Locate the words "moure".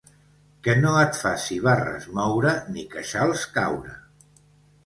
2.21-2.57